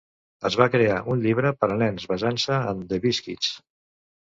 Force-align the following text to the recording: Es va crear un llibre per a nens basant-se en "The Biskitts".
Es 0.47 0.55
va 0.61 0.65
crear 0.75 0.95
un 1.15 1.21
llibre 1.25 1.51
per 1.59 1.69
a 1.75 1.77
nens 1.83 2.09
basant-se 2.15 2.59
en 2.73 2.83
"The 2.95 3.03
Biskitts". 3.07 3.55